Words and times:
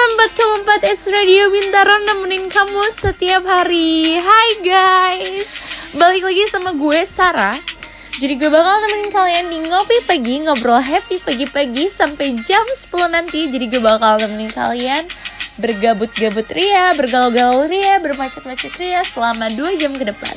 94,4 0.00 0.96
S 0.96 1.12
Radio 1.12 1.52
Bintaro 1.52 2.00
nemenin 2.00 2.48
kamu 2.48 2.88
setiap 2.88 3.44
hari. 3.44 4.16
Hai 4.16 4.50
guys. 4.64 5.60
Balik 5.92 6.24
lagi 6.24 6.48
sama 6.48 6.72
gue 6.72 7.04
Sarah. 7.04 7.60
Jadi 8.16 8.40
gue 8.40 8.48
bakal 8.48 8.80
nemenin 8.80 9.12
kalian 9.12 9.46
di 9.52 9.58
ngopi 9.60 10.00
pagi 10.08 10.40
Ngobrol 10.40 10.80
happy 10.80 11.20
pagi-pagi 11.20 11.92
sampai 11.92 12.32
jam 12.40 12.64
10 12.64 13.12
nanti. 13.12 13.52
Jadi 13.52 13.68
gue 13.68 13.82
bakal 13.84 14.24
nemenin 14.24 14.48
kalian 14.48 15.04
Bergabut-gabut 15.60 16.48
ria, 16.48 16.96
bergalau-galau 16.96 17.68
ria, 17.68 18.00
bermacet-macet 18.00 18.72
ria 18.80 19.04
Selama 19.04 19.52
2 19.52 19.76
jam 19.76 19.92
ke 19.92 20.08
depan 20.08 20.32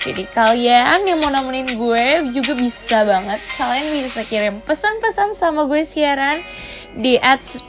jadi 0.00 0.24
kalian 0.32 1.04
yang 1.04 1.20
mau 1.20 1.28
nemenin 1.28 1.76
gue 1.76 2.32
juga 2.32 2.56
bisa 2.56 3.04
banget 3.04 3.36
Kalian 3.60 4.00
bisa 4.00 4.24
kirim 4.24 4.64
pesan-pesan 4.64 5.36
sama 5.36 5.68
gue 5.68 5.84
siaran 5.84 6.40
di 6.96 7.20
at, 7.20 7.60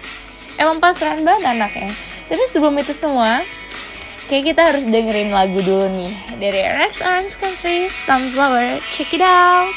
Emang 0.60 0.84
pasrah 0.84 1.16
banget 1.18 1.48
anaknya. 1.48 1.96
Tapi 2.24 2.44
sebelum 2.48 2.74
itu 2.80 2.96
semua, 2.96 3.44
kayak 4.32 4.44
kita 4.54 4.62
harus 4.72 4.84
dengerin 4.88 5.30
lagu 5.32 5.60
dulu 5.60 5.92
nih 5.92 6.14
dari 6.40 6.60
Rex 6.64 7.04
Orange 7.04 7.36
Country 7.36 7.92
Sunflower. 8.08 8.80
Check 8.96 9.12
it 9.12 9.20
out. 9.20 9.68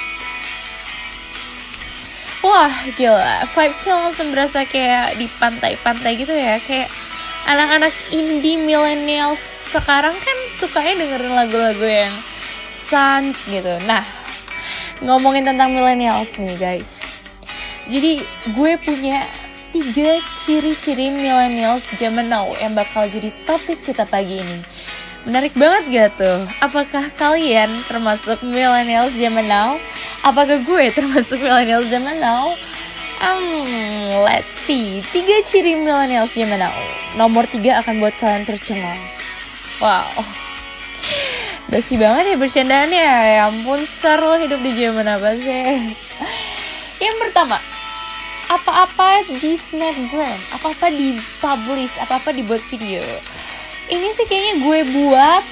Wah 2.46 2.72
gila, 2.96 3.44
vibesnya 3.50 3.98
langsung 3.98 4.32
berasa 4.32 4.64
kayak 4.64 5.18
di 5.18 5.26
pantai-pantai 5.26 6.22
gitu 6.22 6.32
ya 6.32 6.62
Kayak 6.62 6.94
anak-anak 7.50 7.92
indie 8.14 8.62
millennial 8.62 9.34
sekarang 9.42 10.14
kan 10.16 10.38
sukanya 10.48 11.02
dengerin 11.02 11.34
lagu-lagu 11.34 11.84
yang 11.84 12.16
sans 12.62 13.36
gitu 13.50 13.82
Nah, 13.90 14.06
ngomongin 15.02 15.50
tentang 15.50 15.74
millennials 15.74 16.38
nih 16.38 16.56
guys 16.56 17.02
Jadi 17.90 18.24
gue 18.54 18.72
punya 18.86 19.28
tiga 19.72 20.22
ciri-ciri 20.40 21.12
millennials 21.12 21.88
zaman 22.00 22.32
now 22.32 22.52
yang 22.58 22.74
bakal 22.78 23.08
jadi 23.08 23.34
topik 23.44 23.84
kita 23.84 24.08
pagi 24.08 24.40
ini. 24.40 24.60
Menarik 25.28 25.52
banget 25.60 25.84
gak 25.92 26.10
tuh? 26.24 26.40
Apakah 26.64 27.12
kalian 27.20 27.68
termasuk 27.92 28.40
millennials 28.48 29.12
zaman 29.20 29.44
now? 29.44 29.76
Apakah 30.24 30.64
gue 30.64 30.86
termasuk 30.96 31.44
millennials 31.44 31.92
zaman 31.92 32.24
now? 32.24 32.56
Um, 33.20 33.68
let's 34.24 34.54
see. 34.64 35.04
Tiga 35.12 35.44
ciri 35.44 35.76
millennials 35.76 36.32
zaman 36.32 36.64
now. 36.64 36.72
Nomor 37.20 37.44
tiga 37.50 37.84
akan 37.84 38.00
buat 38.00 38.16
kalian 38.16 38.48
tercengang. 38.48 39.02
Wow. 39.84 40.08
Basi 41.68 42.00
banget 42.00 42.32
ya 42.32 42.38
bercandaannya. 42.40 43.10
Ya 43.36 43.52
ampun, 43.52 43.84
seru 43.84 44.40
hidup 44.40 44.64
di 44.64 44.72
zaman 44.80 45.12
apa 45.12 45.36
sih? 45.36 45.92
Yang 47.04 47.18
pertama, 47.20 47.60
apa-apa 48.48 49.28
di 49.40 49.60
snapgram, 49.60 50.40
apa-apa 50.56 50.88
di 50.92 51.20
publish, 51.44 52.00
apa-apa 52.00 52.32
dibuat 52.32 52.64
video. 52.72 53.04
Ini 53.88 54.08
sih 54.16 54.28
kayaknya 54.28 54.64
gue 54.64 54.80
buat 54.96 55.44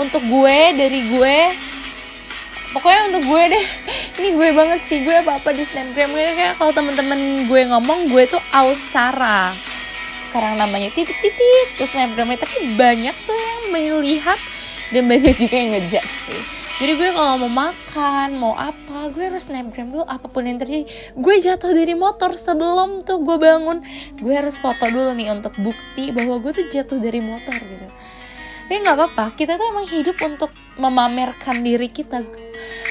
untuk 0.00 0.24
gue 0.24 0.58
dari 0.76 1.00
gue. 1.08 1.38
Pokoknya 2.72 3.14
untuk 3.14 3.22
gue 3.28 3.42
deh. 3.54 3.66
Ini 4.18 4.28
gue 4.34 4.48
banget 4.50 4.80
sih 4.82 5.04
gue 5.04 5.14
apa-apa 5.22 5.54
di 5.54 5.62
snapgram. 5.62 6.10
Kayak 6.12 6.58
kalau 6.58 6.72
temen-temen 6.74 7.46
gue 7.46 7.60
ngomong 7.70 8.10
gue 8.10 8.24
tuh 8.26 8.42
Ausara. 8.50 9.54
Sekarang 10.26 10.58
namanya 10.58 10.90
titik-titik 10.90 11.78
terus 11.78 11.94
snapgramnya 11.94 12.42
tapi 12.42 12.74
banyak 12.74 13.14
tuh 13.22 13.38
yang 13.38 13.60
melihat 13.70 14.40
dan 14.90 15.06
banyak 15.06 15.38
juga 15.38 15.54
yang 15.54 15.70
ngejat 15.78 16.06
sih 16.26 16.63
jadi 16.74 16.98
gue 16.98 17.10
kalau 17.14 17.38
mau 17.46 17.70
makan 17.70 18.34
mau 18.34 18.58
apa 18.58 19.06
gue 19.14 19.30
harus 19.30 19.46
snapgram 19.46 19.94
dulu 19.94 20.02
apa 20.10 20.26
pun 20.26 20.42
yang 20.42 20.58
terjadi. 20.58 20.90
Gue 21.14 21.38
jatuh 21.38 21.70
dari 21.70 21.94
motor 21.94 22.34
sebelum 22.34 23.06
tuh 23.06 23.22
gue 23.22 23.38
bangun. 23.38 23.78
Gue 24.18 24.34
harus 24.34 24.58
foto 24.58 24.90
dulu 24.90 25.14
nih 25.14 25.30
untuk 25.30 25.54
bukti 25.62 26.10
bahwa 26.10 26.42
gue 26.42 26.50
tuh 26.50 26.66
jatuh 26.66 26.98
dari 26.98 27.22
motor 27.22 27.54
gitu. 27.54 27.86
Tapi 28.66 28.74
nggak 28.82 28.96
apa-apa. 28.98 29.38
Kita 29.38 29.54
tuh 29.54 29.70
emang 29.70 29.86
hidup 29.86 30.18
untuk 30.18 30.50
memamerkan 30.74 31.62
diri 31.62 31.86
kita. 31.86 32.26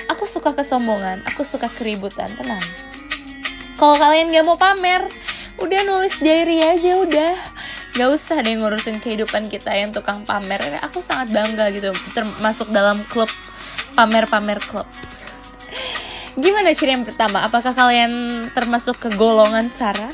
Aku 0.07 0.23
suka 0.23 0.55
kesombongan 0.55 1.27
aku 1.27 1.43
suka 1.43 1.67
keributan 1.67 2.31
tenang. 2.39 2.63
Kalau 3.75 3.99
kalian 3.99 4.31
gak 4.31 4.47
mau 4.47 4.55
pamer 4.55 5.11
udah 5.59 5.81
nulis 5.83 6.23
diary 6.23 6.63
aja 6.63 7.03
udah. 7.03 7.35
Gak 7.99 8.09
usah 8.09 8.39
deh 8.39 8.55
ngurusin 8.55 9.03
kehidupan 9.03 9.51
kita 9.51 9.75
yang 9.75 9.91
tukang 9.91 10.23
pamer. 10.23 10.79
Aku 10.87 11.03
sangat 11.03 11.29
bangga 11.35 11.67
gitu 11.75 11.91
Termasuk 12.15 12.71
dalam 12.71 13.03
klub 13.11 13.27
pamer-pamer 13.93 14.59
klub. 14.59 14.89
Gimana 16.33 16.73
ciri 16.73 16.97
yang 16.97 17.05
pertama? 17.05 17.45
Apakah 17.45 17.77
kalian 17.77 18.45
termasuk 18.57 18.97
ke 18.97 19.09
golongan 19.13 19.69
Sarah? 19.69 20.09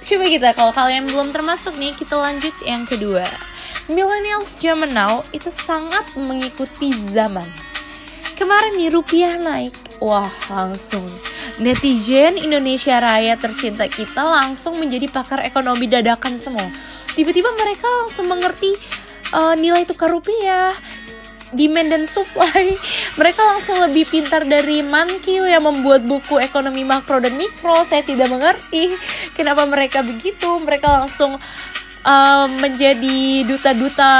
Coba 0.00 0.24
kita, 0.26 0.48
kalau 0.56 0.72
kalian 0.72 1.06
belum 1.06 1.30
termasuk 1.36 1.76
nih, 1.76 1.92
kita 1.94 2.16
lanjut 2.16 2.56
yang 2.64 2.88
kedua. 2.88 3.28
Millennials 3.86 4.56
zaman 4.56 4.90
now 4.90 5.20
itu 5.36 5.52
sangat 5.52 6.08
mengikuti 6.16 6.96
zaman. 6.96 7.46
Kemarin 8.40 8.72
nih 8.80 8.88
rupiah 8.88 9.36
naik, 9.36 9.76
wah 10.00 10.32
langsung 10.48 11.04
netizen 11.60 12.40
Indonesia 12.40 12.96
Raya 12.96 13.36
tercinta 13.36 13.84
kita 13.84 14.24
langsung 14.24 14.80
menjadi 14.80 15.12
pakar 15.12 15.44
ekonomi 15.44 15.84
dadakan 15.84 16.40
semua. 16.40 16.72
Tiba-tiba 17.12 17.52
mereka 17.52 17.84
langsung 18.00 18.32
mengerti 18.32 18.72
uh, 19.36 19.52
nilai 19.52 19.84
tukar 19.84 20.08
rupiah, 20.08 20.72
demand 21.54 21.88
dan 21.90 22.04
supply. 22.06 22.76
Mereka 23.20 23.40
langsung 23.42 23.78
lebih 23.82 24.06
pintar 24.08 24.46
dari 24.46 24.82
Mankio 24.82 25.46
yang 25.46 25.66
membuat 25.66 26.06
buku 26.06 26.38
ekonomi 26.38 26.82
makro 26.86 27.18
dan 27.18 27.34
mikro. 27.34 27.82
Saya 27.86 28.02
tidak 28.06 28.30
mengerti 28.30 28.94
kenapa 29.36 29.66
mereka 29.66 30.02
begitu. 30.02 30.58
Mereka 30.62 30.86
langsung 30.86 31.38
uh, 32.04 32.46
menjadi 32.48 33.44
duta-duta 33.44 34.12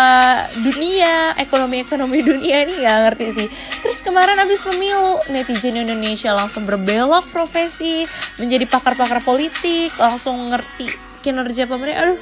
dunia 0.61 1.37
ekonomi-ekonomi 1.39 2.19
dunia 2.31 2.67
ini 2.67 2.83
nggak 2.83 2.99
ngerti 3.11 3.27
sih. 3.33 3.49
Terus 3.81 4.01
kemarin 4.05 4.41
habis 4.41 4.61
pemilu 4.65 5.21
netizen 5.33 5.81
Indonesia 5.81 6.35
langsung 6.35 6.67
berbelok 6.67 7.29
profesi 7.31 8.05
menjadi 8.37 8.67
pakar-pakar 8.69 9.25
politik 9.25 9.95
langsung 9.97 10.53
ngerti 10.53 10.91
kinerja 11.21 11.69
pemerintah. 11.69 12.01
Aduh 12.05 12.21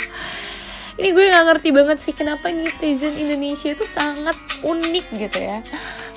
ini 0.99 1.15
gue 1.15 1.31
nggak 1.31 1.45
ngerti 1.47 1.69
banget 1.71 1.99
sih 2.03 2.11
kenapa 2.11 2.51
netizen 2.51 3.15
Indonesia 3.15 3.71
itu 3.71 3.87
sangat 3.87 4.35
unik 4.67 5.07
gitu 5.15 5.39
ya. 5.39 5.63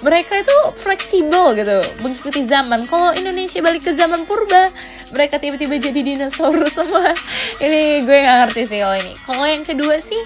Mereka 0.01 0.41
itu 0.41 0.57
fleksibel 0.81 1.53
gitu 1.53 1.85
mengikuti 2.01 2.41
zaman. 2.49 2.89
Kalau 2.89 3.13
Indonesia 3.13 3.61
balik 3.61 3.85
ke 3.85 3.93
zaman 3.93 4.25
purba 4.25 4.73
mereka 5.13 5.37
tiba-tiba 5.37 5.77
jadi 5.77 6.01
dinosaurus 6.01 6.81
semua. 6.81 7.13
Ini 7.63 8.01
gue 8.01 8.17
nggak 8.25 8.37
ngerti 8.49 8.61
sih 8.65 8.81
kalau 8.81 8.97
ini. 8.97 9.13
Kalau 9.21 9.45
yang 9.45 9.61
kedua 9.61 10.01
sih 10.01 10.21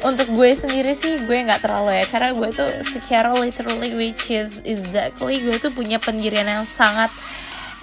untuk 0.00 0.32
gue 0.32 0.56
sendiri 0.56 0.96
sih 0.96 1.20
gue 1.20 1.44
nggak 1.44 1.60
terlalu 1.60 2.00
ya. 2.00 2.04
Karena 2.08 2.32
gue 2.32 2.48
tuh 2.56 2.70
secara 2.88 3.36
literally 3.36 3.92
which 3.92 4.32
is 4.32 4.64
exactly 4.64 5.44
gue 5.44 5.60
tuh 5.60 5.68
punya 5.68 6.00
pendirian 6.00 6.48
yang 6.48 6.64
sangat 6.64 7.12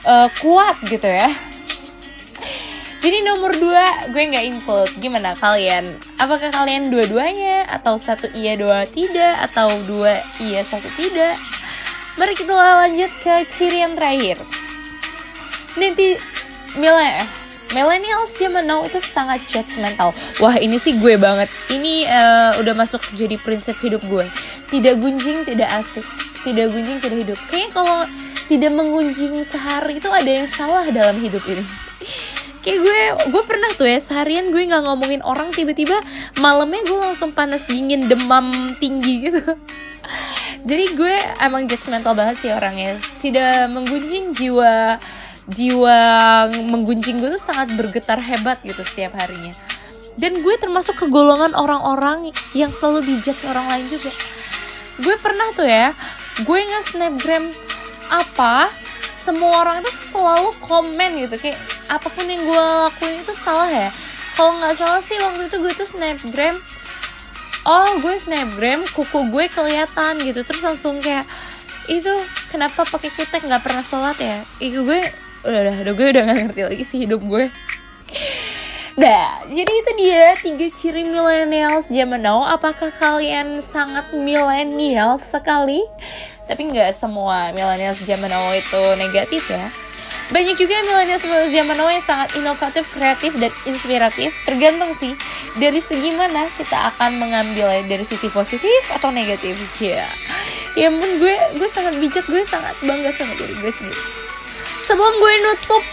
uh, 0.09 0.33
kuat 0.41 0.81
gitu 0.89 1.06
ya 1.06 1.29
jadi 3.01 3.25
nomor 3.25 3.57
dua 3.57 4.13
gue 4.13 4.23
nggak 4.29 4.45
include. 4.45 4.94
Gimana 5.01 5.34
kalian? 5.34 5.97
Apakah 6.22 6.53
kalian 6.53 6.94
dua-duanya 6.94 7.66
atau 7.66 7.97
satu 7.97 8.29
iya 8.38 8.53
dua 8.53 8.85
tidak 8.85 9.41
atau 9.50 9.73
dua 9.89 10.22
iya 10.38 10.62
satu 10.62 10.85
tidak? 10.94 11.34
Mari 12.22 12.38
kita 12.38 12.53
lanjut 12.53 13.09
ke 13.25 13.50
ciri 13.57 13.81
yang 13.81 13.97
terakhir. 13.97 14.38
Nanti 15.81 16.21
Mila 16.77 17.25
millennials 17.74 18.38
zaman 18.38 18.69
now 18.69 18.86
itu 18.86 19.01
sangat 19.01 19.42
judgmental. 19.50 20.13
Wah 20.38 20.62
ini 20.62 20.77
sih 20.77 20.94
gue 20.94 21.18
banget. 21.18 21.50
Ini 21.74 22.06
uh, 22.06 22.51
udah 22.62 22.77
masuk 22.77 23.01
jadi 23.18 23.42
prinsip 23.42 23.81
hidup 23.81 24.06
gue. 24.06 24.30
Tidak 24.69 25.01
gunjing, 25.01 25.42
tidak 25.42 25.74
asik. 25.81 26.06
Tidak 26.45 26.69
gunjing, 26.69 27.01
tidak 27.01 27.18
hidup. 27.25 27.39
Kayaknya 27.50 27.69
kalau 27.74 28.00
tidak 28.45 28.71
mengunjing 28.77 29.42
sehari 29.42 29.98
itu 29.98 30.09
ada 30.12 30.27
yang 30.30 30.45
salah 30.45 30.86
dalam 30.94 31.18
hidup 31.18 31.42
ini 31.50 31.65
kayak 32.62 32.80
gue 32.81 33.00
gue 33.34 33.44
pernah 33.46 33.69
tuh 33.74 33.90
ya 33.90 33.98
seharian 33.98 34.54
gue 34.54 34.62
nggak 34.69 34.86
ngomongin 34.86 35.22
orang 35.25 35.50
tiba-tiba 35.50 35.98
malamnya 36.38 36.86
gue 36.86 37.00
langsung 37.00 37.34
panas 37.34 37.66
dingin 37.66 38.06
demam 38.06 38.78
tinggi 38.78 39.30
gitu. 39.30 39.42
Jadi 40.62 40.94
gue 40.94 41.16
emang 41.42 41.66
judgmental 41.66 42.13
banget 42.13 42.38
sih 42.38 42.52
orangnya. 42.54 43.02
Tidak 43.18 43.66
menggunjing 43.74 44.38
jiwa 44.38 45.02
jiwa 45.50 46.00
menggunjing 46.54 47.18
gue 47.18 47.34
tuh 47.34 47.42
sangat 47.42 47.74
bergetar 47.74 48.22
hebat 48.22 48.62
gitu 48.62 48.86
setiap 48.86 49.18
harinya. 49.18 49.58
Dan 50.22 50.46
gue 50.46 50.56
termasuk 50.62 51.02
ke 51.02 51.06
golongan 51.10 51.58
orang-orang 51.58 52.30
yang 52.54 52.69
selalu 52.69 53.10
dijudge 53.18 53.42
orang 53.50 53.66
lain 53.74 53.86
juga. 53.90 54.13
Gue 55.02 55.18
pernah 55.18 55.50
tuh 55.58 55.66
ya 55.66 55.98
gue 56.46 56.60
nge 56.62 56.94
snapgram 56.94 57.50
apa 58.12 58.69
semua 59.12 59.68
orang 59.68 59.84
itu 59.84 59.92
selalu 59.92 60.56
komen 60.63 61.28
gitu. 61.28 61.36
Kayak 61.38 61.60
apa 61.92 62.08
pun 62.08 62.25
yang 62.25 62.48
gue 62.48 62.63
lakuin 62.88 63.22
itu 63.22 63.36
salah 63.36 63.69
ya. 63.69 63.90
Kalau 64.36 64.58
nggak 64.58 64.75
salah 64.80 65.02
sih 65.04 65.19
waktu 65.19 65.52
itu 65.52 65.58
gue 65.60 65.74
tuh 65.75 65.88
snapgram 65.88 66.56
oh 67.68 68.00
gue 68.02 68.16
snapgram 68.18 68.88
kuku 68.90 69.19
gue 69.30 69.46
kelihatan 69.52 70.24
gitu. 70.24 70.42
Terus 70.42 70.63
langsung 70.63 71.04
kayak 71.04 71.28
itu 71.92 72.12
kenapa 72.50 72.88
pakai 72.88 73.12
kutek? 73.12 73.44
Nggak 73.44 73.63
pernah 73.63 73.84
sholat 73.84 74.18
ya? 74.18 74.48
Itu 74.58 74.88
gue 74.88 75.12
udah 75.46 75.60
udah, 75.68 75.75
udah 75.86 75.94
gue 75.94 76.08
udah 76.13 76.24
gak 76.30 76.38
ngerti 76.46 76.62
lagi 76.69 76.84
sih 76.86 77.00
hidup 77.06 77.22
gue 77.25 77.50
Nah, 78.92 79.48
jadi 79.48 79.72
itu 79.72 79.92
dia 79.96 80.36
tiga 80.36 80.68
ciri 80.68 81.08
millennials 81.08 81.88
zaman 81.88 82.19
now. 82.19 82.44
Apakah 82.44 82.92
kalian 82.92 83.63
sangat 83.63 84.12
millennial 84.12 85.16
sekali? 85.16 85.80
Tapi 86.51 86.68
nggak 86.68 86.92
semua 86.92 87.56
millennials 87.56 88.03
zaman 88.03 88.27
now 88.27 88.51
itu 88.51 88.83
negatif 89.00 89.48
ya. 89.48 89.71
Banyak 90.36 90.59
juga 90.59 90.83
millennials 90.83 91.24
zaman 91.24 91.80
now 91.80 91.88
yang 91.88 92.03
sangat 92.03 92.36
inovatif, 92.36 92.92
kreatif, 92.92 93.31
dan 93.39 93.56
inspiratif. 93.63 94.36
Tergantung 94.44 94.92
sih 94.92 95.15
dari 95.56 95.80
segi 95.80 96.12
mana 96.12 96.51
kita 96.59 96.92
akan 96.92 97.24
mengambilnya 97.24 97.88
dari 97.88 98.03
sisi 98.03 98.27
positif 98.27 98.83
atau 98.92 99.15
negatif. 99.15 99.56
Ya, 99.80 100.12
ya 100.75 100.92
pun 100.92 101.24
gue 101.24 101.36
gue 101.56 101.69
sangat 101.71 101.95
bijak, 102.03 102.27
gue 102.27 102.44
sangat 102.44 102.75
bangga 102.83 103.15
sama 103.15 103.31
diri 103.39 103.56
gue 103.56 103.71
sendiri. 103.71 104.03
Sebelum 104.83 105.24
gue 105.24 105.33
nutup 105.48 105.83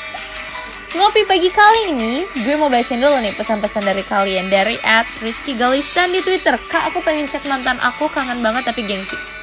Ngopi 0.88 1.28
pagi 1.28 1.52
kali 1.52 1.92
ini, 1.92 2.24
gue 2.48 2.56
mau 2.56 2.72
bacain 2.72 2.96
dulu 2.96 3.20
nih 3.20 3.36
pesan-pesan 3.36 3.84
dari 3.84 4.00
kalian 4.00 4.48
dari 4.48 4.80
at 4.80 5.04
Rizky 5.20 5.52
Galistan 5.52 6.16
di 6.16 6.24
Twitter. 6.24 6.56
Kak, 6.56 6.88
aku 6.88 7.04
pengen 7.04 7.28
chat 7.28 7.44
mantan 7.44 7.76
aku, 7.76 8.08
kangen 8.08 8.40
banget 8.40 8.64
tapi 8.64 8.88
gengsi. 8.88 9.37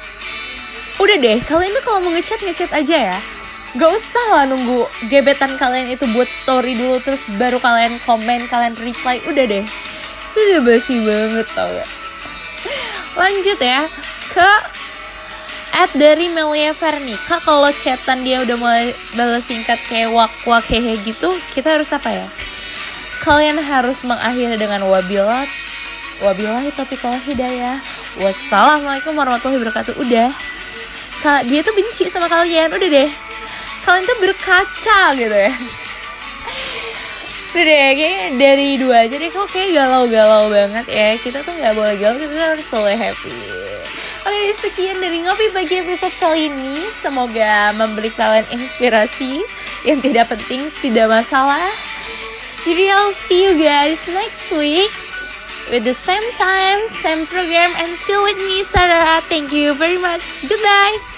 Udah 0.96 1.16
deh, 1.20 1.38
kalian 1.44 1.72
tuh 1.76 1.84
kalau 1.84 2.00
mau 2.08 2.12
ngechat 2.16 2.40
ngechat 2.40 2.70
aja 2.72 2.96
ya. 3.12 3.18
Gak 3.76 3.92
usah 3.92 4.26
lah 4.32 4.44
nunggu 4.48 4.88
gebetan 5.12 5.60
kalian 5.60 5.92
itu 5.92 6.08
buat 6.16 6.32
story 6.32 6.72
dulu 6.72 6.96
terus 7.04 7.20
baru 7.36 7.60
kalian 7.60 8.00
komen, 8.08 8.48
kalian 8.48 8.72
reply. 8.80 9.20
Udah 9.28 9.44
deh. 9.44 9.64
Sudah 10.32 10.64
basi 10.64 10.96
banget 11.04 11.44
tau 11.52 11.68
gak? 11.68 11.90
Lanjut 13.16 13.58
ya 13.60 13.88
ke 14.32 14.50
at 15.76 15.92
dari 15.92 16.32
Melia 16.32 16.72
Vernika 16.72 17.36
kalau 17.44 17.68
chatan 17.76 18.24
dia 18.24 18.40
udah 18.40 18.56
mulai 18.56 18.96
balas 19.12 19.44
singkat 19.44 19.76
kayak 19.88 20.08
wak 20.08 20.32
wak 20.48 20.64
hehe 20.68 20.96
gitu 21.04 21.36
kita 21.52 21.76
harus 21.76 21.92
apa 21.92 22.24
ya 22.24 22.28
kalian 23.24 23.60
harus 23.60 24.00
mengakhiri 24.04 24.56
dengan 24.56 24.88
wabilat 24.88 25.48
wabillahi 26.24 26.72
taufiq 26.72 27.00
wal 27.04 27.20
hidayah 27.24 27.80
wassalamualaikum 28.20 29.12
warahmatullahi 29.16 29.60
wabarakatuh 29.60 29.94
udah 30.00 30.32
Kak, 30.32 30.55
dia 31.22 31.60
tuh 31.64 31.74
benci 31.74 32.08
sama 32.10 32.26
kalian. 32.26 32.72
Udah 32.72 32.88
deh. 32.88 33.10
Kalian 33.86 34.04
tuh 34.04 34.18
berkaca 34.18 35.00
gitu 35.14 35.36
ya. 35.36 35.52
Udah 37.54 37.64
deh, 37.64 37.88
kayaknya 37.96 38.24
dari 38.36 38.68
dua 38.76 39.06
aja 39.06 39.16
deh. 39.16 39.30
Kok 39.30 39.48
kayak 39.48 39.70
galau-galau 39.78 40.52
banget 40.52 40.86
ya. 40.90 41.08
Kita 41.16 41.40
tuh 41.46 41.54
gak 41.56 41.72
boleh 41.72 41.96
galau, 41.96 42.18
kita 42.18 42.32
tuh 42.34 42.46
harus 42.56 42.66
selalu 42.66 42.98
happy. 42.98 43.36
Oke 44.26 44.58
sekian 44.58 44.98
dari 44.98 45.22
Ngopi 45.22 45.54
Pagi 45.54 45.86
episode 45.86 46.10
kali 46.18 46.50
ini. 46.50 46.82
Semoga 46.90 47.70
memberi 47.70 48.10
kalian 48.10 48.42
inspirasi 48.50 49.38
Yang 49.86 50.10
tidak 50.10 50.34
penting, 50.34 50.66
tidak 50.82 51.06
masalah. 51.06 51.70
Jadi 52.66 52.90
I'll 52.90 53.14
see 53.14 53.46
you 53.46 53.54
guys 53.54 54.02
next 54.10 54.50
week 54.50 55.05
With 55.70 55.84
the 55.84 55.94
same 55.94 56.22
time, 56.38 56.78
same 57.02 57.26
program 57.26 57.72
And 57.76 57.96
still 57.98 58.22
with 58.22 58.36
me 58.36 58.62
Sarah. 58.62 59.20
Thank 59.22 59.52
you 59.52 59.74
very 59.74 59.98
much. 59.98 60.22
Goodbye 60.48 61.15